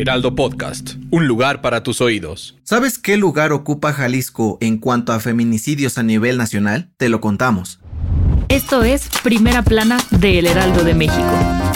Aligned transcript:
Heraldo 0.00 0.34
Podcast, 0.34 0.94
un 1.10 1.26
lugar 1.26 1.60
para 1.60 1.82
tus 1.82 2.00
oídos. 2.00 2.56
¿Sabes 2.64 2.98
qué 2.98 3.18
lugar 3.18 3.52
ocupa 3.52 3.92
Jalisco 3.92 4.56
en 4.62 4.78
cuanto 4.78 5.12
a 5.12 5.20
feminicidios 5.20 5.98
a 5.98 6.02
nivel 6.02 6.38
nacional? 6.38 6.88
Te 6.96 7.10
lo 7.10 7.20
contamos. 7.20 7.80
Esto 8.48 8.82
es 8.82 9.10
Primera 9.22 9.62
Plana 9.62 9.98
de 10.10 10.38
El 10.38 10.46
Heraldo 10.46 10.84
de 10.84 10.94
México. 10.94 11.69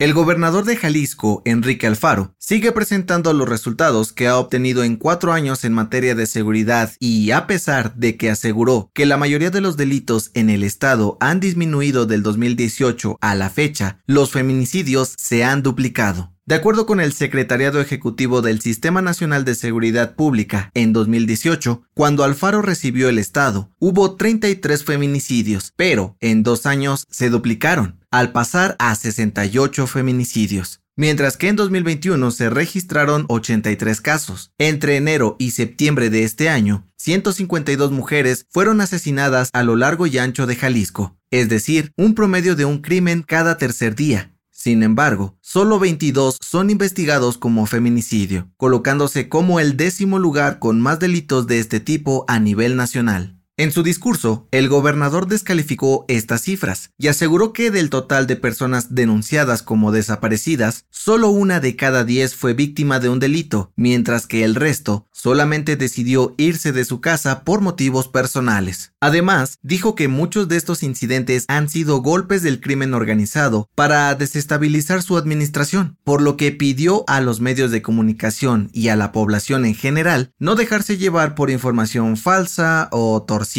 El 0.00 0.14
gobernador 0.14 0.64
de 0.64 0.78
Jalisco, 0.78 1.42
Enrique 1.44 1.86
Alfaro, 1.86 2.34
sigue 2.38 2.72
presentando 2.72 3.34
los 3.34 3.46
resultados 3.46 4.14
que 4.14 4.28
ha 4.28 4.38
obtenido 4.38 4.82
en 4.82 4.96
cuatro 4.96 5.30
años 5.30 5.62
en 5.62 5.74
materia 5.74 6.14
de 6.14 6.24
seguridad 6.24 6.90
y 6.98 7.32
a 7.32 7.46
pesar 7.46 7.94
de 7.96 8.16
que 8.16 8.30
aseguró 8.30 8.90
que 8.94 9.04
la 9.04 9.18
mayoría 9.18 9.50
de 9.50 9.60
los 9.60 9.76
delitos 9.76 10.30
en 10.32 10.48
el 10.48 10.64
estado 10.64 11.18
han 11.20 11.38
disminuido 11.38 12.06
del 12.06 12.22
2018 12.22 13.18
a 13.20 13.34
la 13.34 13.50
fecha, 13.50 14.00
los 14.06 14.30
feminicidios 14.30 15.12
se 15.18 15.44
han 15.44 15.62
duplicado. 15.62 16.32
De 16.46 16.54
acuerdo 16.54 16.86
con 16.86 16.98
el 16.98 17.12
Secretariado 17.12 17.80
Ejecutivo 17.80 18.40
del 18.42 18.60
Sistema 18.60 19.02
Nacional 19.02 19.44
de 19.44 19.54
Seguridad 19.54 20.16
Pública, 20.16 20.70
en 20.74 20.94
2018, 20.94 21.82
cuando 21.94 22.24
Alfaro 22.24 22.62
recibió 22.62 23.08
el 23.08 23.18
Estado, 23.18 23.70
hubo 23.78 24.16
33 24.16 24.82
feminicidios, 24.82 25.74
pero 25.76 26.16
en 26.18 26.42
dos 26.42 26.66
años 26.66 27.06
se 27.08 27.30
duplicaron, 27.30 27.99
al 28.10 28.32
pasar 28.32 28.76
a 28.78 28.94
68 28.94 29.86
feminicidios. 29.86 30.80
Mientras 30.96 31.36
que 31.36 31.48
en 31.48 31.56
2021 31.56 32.30
se 32.30 32.50
registraron 32.50 33.24
83 33.28 34.00
casos. 34.00 34.52
Entre 34.58 34.96
enero 34.96 35.36
y 35.38 35.52
septiembre 35.52 36.10
de 36.10 36.24
este 36.24 36.48
año, 36.48 36.86
152 36.96 37.90
mujeres 37.90 38.44
fueron 38.50 38.80
asesinadas 38.80 39.48
a 39.52 39.62
lo 39.62 39.76
largo 39.76 40.06
y 40.06 40.18
ancho 40.18 40.46
de 40.46 40.56
Jalisco, 40.56 41.16
es 41.30 41.48
decir, 41.48 41.92
un 41.96 42.14
promedio 42.14 42.54
de 42.54 42.66
un 42.66 42.78
crimen 42.82 43.22
cada 43.22 43.56
tercer 43.56 43.94
día. 43.94 44.34
Sin 44.50 44.82
embargo, 44.82 45.38
solo 45.40 45.78
22 45.78 46.36
son 46.42 46.68
investigados 46.68 47.38
como 47.38 47.64
feminicidio, 47.64 48.50
colocándose 48.58 49.30
como 49.30 49.58
el 49.58 49.78
décimo 49.78 50.18
lugar 50.18 50.58
con 50.58 50.82
más 50.82 50.98
delitos 50.98 51.46
de 51.46 51.60
este 51.60 51.80
tipo 51.80 52.26
a 52.28 52.38
nivel 52.40 52.76
nacional. 52.76 53.39
En 53.60 53.72
su 53.72 53.82
discurso, 53.82 54.48
el 54.52 54.70
gobernador 54.70 55.26
descalificó 55.26 56.06
estas 56.08 56.40
cifras 56.40 56.92
y 56.96 57.08
aseguró 57.08 57.52
que 57.52 57.70
del 57.70 57.90
total 57.90 58.26
de 58.26 58.36
personas 58.36 58.94
denunciadas 58.94 59.62
como 59.62 59.92
desaparecidas, 59.92 60.86
solo 60.88 61.28
una 61.28 61.60
de 61.60 61.76
cada 61.76 62.04
diez 62.04 62.34
fue 62.34 62.54
víctima 62.54 63.00
de 63.00 63.10
un 63.10 63.18
delito, 63.18 63.70
mientras 63.76 64.26
que 64.26 64.44
el 64.44 64.54
resto 64.54 65.08
solamente 65.12 65.76
decidió 65.76 66.34
irse 66.38 66.72
de 66.72 66.86
su 66.86 67.02
casa 67.02 67.44
por 67.44 67.60
motivos 67.60 68.08
personales. 68.08 68.94
Además, 68.98 69.58
dijo 69.60 69.94
que 69.94 70.08
muchos 70.08 70.48
de 70.48 70.56
estos 70.56 70.82
incidentes 70.82 71.44
han 71.48 71.68
sido 71.68 72.00
golpes 72.00 72.42
del 72.42 72.62
crimen 72.62 72.94
organizado 72.94 73.68
para 73.74 74.14
desestabilizar 74.14 75.02
su 75.02 75.18
administración, 75.18 75.98
por 76.02 76.22
lo 76.22 76.38
que 76.38 76.50
pidió 76.50 77.04
a 77.08 77.20
los 77.20 77.40
medios 77.40 77.70
de 77.70 77.82
comunicación 77.82 78.70
y 78.72 78.88
a 78.88 78.96
la 78.96 79.12
población 79.12 79.66
en 79.66 79.74
general 79.74 80.32
no 80.38 80.54
dejarse 80.54 80.96
llevar 80.96 81.34
por 81.34 81.50
información 81.50 82.16
falsa 82.16 82.88
o 82.90 83.22
torcida 83.22 83.49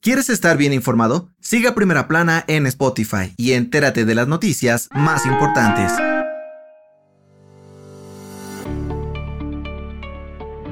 ¿Quieres 0.00 0.28
estar 0.28 0.58
bien 0.58 0.74
informado? 0.74 1.30
Siga 1.40 1.74
Primera 1.74 2.06
Plana 2.06 2.44
en 2.48 2.66
Spotify 2.66 3.32
y 3.38 3.52
entérate 3.52 4.04
de 4.04 4.14
las 4.14 4.28
noticias 4.28 4.90
más 4.92 5.24
importantes. 5.24 5.92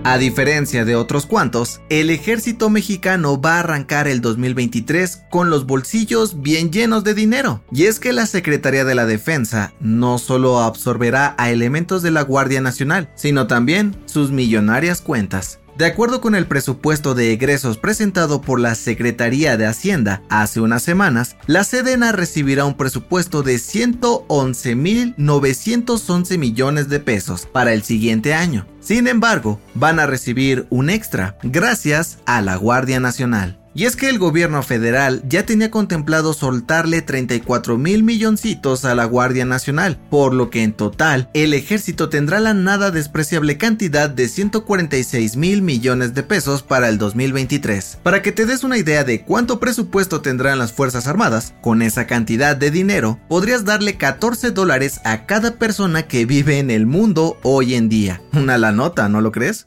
A 0.05 0.19
diferencia 0.19 0.85
de 0.85 0.95
otros 0.95 1.27
cuantos, 1.27 1.81
el 1.89 2.11
ejército 2.11 2.69
mexicano 2.71 3.41
va 3.41 3.57
a 3.57 3.61
arrancar 3.61 4.07
el 4.09 4.21
2023 4.21 5.23
con 5.31 5.49
los 5.51 5.67
bolsillos 5.67 6.43
bien 6.43 6.71
llenos 6.71 7.03
de 7.03 7.15
dinero. 7.15 7.65
Y 7.73 7.85
es 7.87 7.99
que 7.99 8.13
la 8.13 8.27
Secretaría 8.27 8.85
de 8.85 8.95
la 8.95 9.07
Defensa 9.07 9.73
no 9.81 10.19
solo 10.19 10.61
absorberá 10.61 11.35
a 11.39 11.51
elementos 11.51 12.03
de 12.03 12.11
la 12.11 12.23
Guardia 12.23 12.61
Nacional, 12.61 13.11
sino 13.17 13.47
también 13.47 13.97
sus 14.05 14.31
millonarias 14.31 15.01
cuentas. 15.01 15.61
De 15.79 15.85
acuerdo 15.85 16.23
con 16.23 16.35
el 16.35 16.47
presupuesto 16.47 17.15
de 17.15 17.33
egresos 17.33 17.77
presentado 17.77 18.41
por 18.41 18.59
la 18.59 18.75
Secretaría 18.75 19.59
de 19.59 19.67
Hacienda 19.67 20.23
hace 20.31 20.63
unas 20.63 20.83
semanas, 20.83 21.37
la 21.47 21.65
Sedena 21.65 22.13
recibirá 22.13 22.65
un 22.65 22.79
presupuesto 22.79 23.43
de 23.43 23.57
111.911 23.57 26.39
millones 26.39 26.89
de 26.89 27.01
pesos 27.01 27.45
para 27.45 27.75
el 27.75 27.83
siguiente 27.83 28.33
año. 28.33 28.67
Sin 28.81 29.07
embargo, 29.07 29.61
van 29.75 30.01
a 30.01 30.07
recibir 30.07 30.67
un 30.71 30.89
extra 30.89 31.37
gracias 31.43 32.21
a 32.25 32.41
la 32.41 32.57
Guardia 32.57 32.99
Nacional. 32.99 33.59
Y 33.77 33.85
es 33.85 33.95
que 33.95 34.09
el 34.09 34.19
gobierno 34.19 34.63
federal 34.63 35.23
ya 35.29 35.45
tenía 35.45 35.71
contemplado 35.71 36.33
soltarle 36.33 37.03
34 37.03 37.77
mil 37.77 38.05
milloncitos 38.05 38.87
a 38.87 38.95
la 38.95 39.05
Guardia 39.05 39.45
Nacional, 39.45 39.99
por 40.09 40.33
lo 40.33 40.49
que 40.49 40.63
en 40.63 40.73
total 40.73 41.29
el 41.35 41.53
ejército 41.53 42.09
tendrá 42.09 42.41
la 42.41 42.55
nada 42.55 42.91
despreciable 42.91 43.59
cantidad 43.59 44.09
de 44.09 44.29
146 44.29 45.37
mil 45.37 45.61
millones 45.61 46.15
de 46.15 46.23
pesos 46.23 46.63
para 46.63 46.89
el 46.89 46.97
2023. 46.97 47.99
Para 48.03 48.23
que 48.23 48.33
te 48.33 48.47
des 48.47 48.65
una 48.65 48.79
idea 48.79 49.05
de 49.05 49.27
cuánto 49.27 49.61
presupuesto 49.61 50.23
tendrán 50.23 50.59
las 50.59 50.73
Fuerzas 50.73 51.07
Armadas, 51.07 51.53
con 51.61 51.83
esa 51.83 52.07
cantidad 52.07 52.57
de 52.57 52.71
dinero 52.71 53.21
podrías 53.29 53.67
darle 53.67 53.99
14 53.99 54.53
dólares 54.53 55.03
a 55.05 55.27
cada 55.27 55.57
persona 55.59 56.05
que 56.05 56.25
vive 56.25 56.61
en 56.61 56.71
el 56.71 56.87
mundo 56.87 57.37
hoy 57.43 57.75
en 57.75 57.91
día. 57.91 58.23
Una 58.33 58.57
la 58.57 58.73
nota, 58.73 59.11
¿no 59.11 59.21
lo 59.21 59.33
crees? 59.33 59.67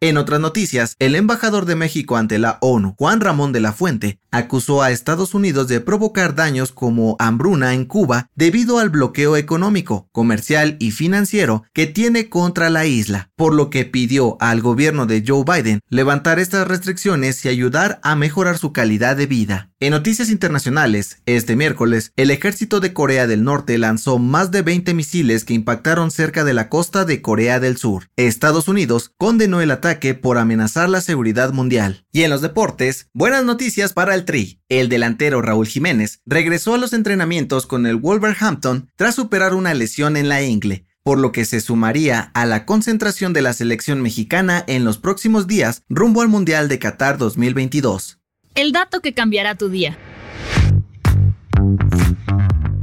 En 0.00 0.18
otras 0.18 0.40
noticias, 0.40 0.94
el 0.98 1.14
embajador 1.14 1.64
de 1.64 1.74
México 1.74 2.18
ante 2.18 2.38
la 2.38 2.58
ONU, 2.60 2.94
Juan 2.98 3.22
Ramón 3.22 3.52
de 3.52 3.60
la 3.60 3.72
Fuente, 3.72 4.20
acusó 4.30 4.82
a 4.82 4.90
Estados 4.90 5.32
Unidos 5.32 5.68
de 5.68 5.80
provocar 5.80 6.34
daños 6.34 6.70
como 6.70 7.16
hambruna 7.18 7.72
en 7.72 7.86
Cuba 7.86 8.28
debido 8.34 8.78
al 8.78 8.90
bloqueo 8.90 9.38
económico, 9.38 10.10
comercial 10.12 10.76
y 10.80 10.90
financiero 10.90 11.64
que 11.72 11.86
tiene 11.86 12.28
contra 12.28 12.68
la 12.68 12.84
isla, 12.84 13.30
por 13.36 13.54
lo 13.54 13.70
que 13.70 13.86
pidió 13.86 14.36
al 14.38 14.60
gobierno 14.60 15.06
de 15.06 15.24
Joe 15.26 15.44
Biden 15.44 15.80
levantar 15.88 16.38
estas 16.40 16.68
restricciones 16.68 17.42
y 17.46 17.48
ayudar 17.48 17.98
a 18.02 18.16
mejorar 18.16 18.58
su 18.58 18.74
calidad 18.74 19.16
de 19.16 19.24
vida. 19.24 19.70
En 19.78 19.90
noticias 19.90 20.30
internacionales, 20.30 21.18
este 21.26 21.54
miércoles, 21.54 22.10
el 22.16 22.30
ejército 22.30 22.80
de 22.80 22.94
Corea 22.94 23.26
del 23.26 23.44
Norte 23.44 23.76
lanzó 23.76 24.18
más 24.18 24.50
de 24.50 24.62
20 24.62 24.94
misiles 24.94 25.44
que 25.44 25.52
impactaron 25.52 26.10
cerca 26.10 26.44
de 26.44 26.54
la 26.54 26.70
costa 26.70 27.04
de 27.04 27.20
Corea 27.20 27.60
del 27.60 27.76
Sur. 27.76 28.08
Estados 28.16 28.68
Unidos 28.68 29.12
condenó 29.18 29.60
el 29.60 29.70
ataque 29.70 30.14
por 30.14 30.38
amenazar 30.38 30.88
la 30.88 31.02
seguridad 31.02 31.52
mundial. 31.52 32.06
Y 32.10 32.22
en 32.22 32.30
los 32.30 32.40
deportes, 32.40 33.10
buenas 33.12 33.44
noticias 33.44 33.92
para 33.92 34.14
el 34.14 34.24
Tri. 34.24 34.62
El 34.70 34.88
delantero 34.88 35.42
Raúl 35.42 35.66
Jiménez 35.66 36.22
regresó 36.24 36.72
a 36.72 36.78
los 36.78 36.94
entrenamientos 36.94 37.66
con 37.66 37.84
el 37.84 37.96
Wolverhampton 37.96 38.90
tras 38.96 39.16
superar 39.16 39.52
una 39.52 39.74
lesión 39.74 40.16
en 40.16 40.30
la 40.30 40.42
ingle 40.42 40.86
por 41.02 41.18
lo 41.18 41.30
que 41.30 41.44
se 41.44 41.60
sumaría 41.60 42.32
a 42.34 42.46
la 42.46 42.66
concentración 42.66 43.32
de 43.32 43.40
la 43.40 43.52
selección 43.52 44.02
mexicana 44.02 44.64
en 44.66 44.84
los 44.84 44.98
próximos 44.98 45.46
días 45.46 45.84
rumbo 45.88 46.20
al 46.20 46.28
Mundial 46.28 46.66
de 46.66 46.80
Qatar 46.80 47.16
2022. 47.16 48.18
El 48.56 48.72
dato 48.72 49.00
que 49.00 49.12
cambiará 49.12 49.54
tu 49.54 49.68
día. 49.68 49.98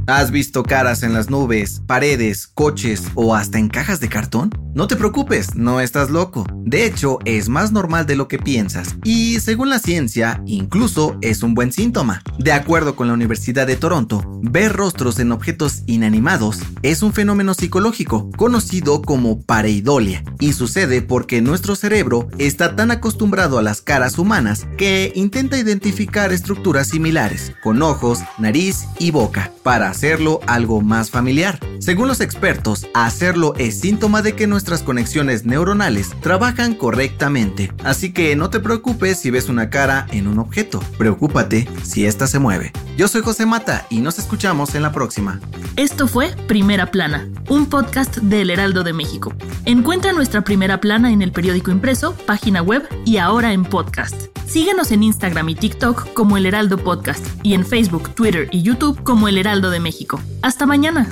¿Has 0.06 0.30
visto 0.30 0.62
caras 0.62 1.02
en 1.02 1.12
las 1.12 1.30
nubes, 1.30 1.82
paredes, 1.84 2.46
coches 2.46 3.02
o 3.16 3.34
hasta 3.34 3.58
en 3.58 3.68
cajas 3.68 3.98
de 3.98 4.08
cartón? 4.08 4.50
No 4.74 4.88
te 4.88 4.96
preocupes, 4.96 5.54
no 5.54 5.80
estás 5.80 6.10
loco. 6.10 6.44
De 6.64 6.84
hecho, 6.84 7.20
es 7.24 7.48
más 7.48 7.70
normal 7.70 8.06
de 8.06 8.16
lo 8.16 8.26
que 8.26 8.40
piensas 8.40 8.96
y, 9.04 9.38
según 9.38 9.70
la 9.70 9.78
ciencia, 9.78 10.42
incluso 10.46 11.16
es 11.20 11.44
un 11.44 11.54
buen 11.54 11.70
síntoma. 11.70 12.22
De 12.40 12.50
acuerdo 12.50 12.96
con 12.96 13.06
la 13.06 13.14
Universidad 13.14 13.68
de 13.68 13.76
Toronto, 13.76 14.40
ver 14.42 14.72
rostros 14.72 15.20
en 15.20 15.30
objetos 15.30 15.84
inanimados 15.86 16.58
es 16.82 17.04
un 17.04 17.12
fenómeno 17.12 17.54
psicológico 17.54 18.30
conocido 18.36 19.00
como 19.02 19.40
pareidolia 19.42 20.24
y 20.40 20.54
sucede 20.54 21.02
porque 21.02 21.40
nuestro 21.40 21.76
cerebro 21.76 22.26
está 22.38 22.74
tan 22.74 22.90
acostumbrado 22.90 23.58
a 23.58 23.62
las 23.62 23.80
caras 23.80 24.18
humanas 24.18 24.66
que 24.76 25.12
intenta 25.14 25.56
identificar 25.56 26.32
estructuras 26.32 26.88
similares, 26.88 27.52
con 27.62 27.80
ojos, 27.80 28.18
nariz 28.38 28.86
y 28.98 29.12
boca, 29.12 29.52
para 29.62 29.88
hacerlo 29.88 30.40
algo 30.48 30.80
más 30.80 31.10
familiar. 31.10 31.60
Según 31.80 32.08
los 32.08 32.20
expertos, 32.20 32.86
hacerlo 32.94 33.54
es 33.58 33.80
síntoma 33.80 34.22
de 34.22 34.34
que 34.34 34.46
nuestras 34.46 34.82
conexiones 34.82 35.44
neuronales 35.44 36.14
trabajan 36.20 36.74
correctamente, 36.74 37.72
así 37.84 38.12
que 38.12 38.36
no 38.36 38.50
te 38.50 38.60
preocupes 38.60 39.18
si 39.18 39.30
ves 39.30 39.48
una 39.48 39.70
cara 39.70 40.06
en 40.10 40.26
un 40.26 40.38
objeto, 40.38 40.80
preocúpate 40.98 41.68
si 41.82 42.06
ésta 42.06 42.26
se 42.26 42.38
mueve. 42.38 42.72
Yo 42.96 43.08
soy 43.08 43.22
José 43.22 43.44
Mata 43.44 43.86
y 43.90 44.00
nos 44.00 44.18
escuchamos 44.18 44.74
en 44.74 44.82
la 44.82 44.92
próxima. 44.92 45.40
Esto 45.76 46.06
fue 46.06 46.34
Primera 46.46 46.90
Plana, 46.90 47.28
un 47.48 47.66
podcast 47.66 48.18
del 48.18 48.50
Heraldo 48.50 48.84
de 48.84 48.92
México. 48.92 49.34
Encuentra 49.64 50.12
nuestra 50.12 50.42
Primera 50.42 50.80
Plana 50.80 51.12
en 51.12 51.20
el 51.20 51.32
periódico 51.32 51.70
impreso, 51.70 52.14
página 52.26 52.62
web 52.62 52.88
y 53.04 53.18
ahora 53.18 53.52
en 53.52 53.64
podcast. 53.64 54.26
Síguenos 54.46 54.92
en 54.92 55.02
Instagram 55.02 55.48
y 55.48 55.54
TikTok 55.54 56.12
como 56.12 56.36
El 56.36 56.46
Heraldo 56.46 56.78
Podcast 56.78 57.26
y 57.42 57.54
en 57.54 57.66
Facebook, 57.66 58.14
Twitter 58.14 58.48
y 58.52 58.62
YouTube 58.62 59.02
como 59.02 59.26
El 59.26 59.38
Heraldo 59.38 59.70
de 59.70 59.80
México. 59.80 60.20
Hasta 60.42 60.66
mañana. 60.66 61.08